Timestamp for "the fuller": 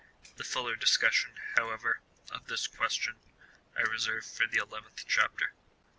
0.37-0.75